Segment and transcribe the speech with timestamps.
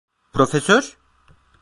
[0.37, 0.91] Profesör?